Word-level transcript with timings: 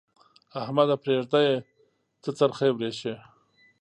احمده! 0.61 0.95
پرېږده 1.03 1.39
يې؛ 1.47 1.55
څه 2.21 2.29
څرخی 2.39 2.69
ورېشې. 2.73 3.13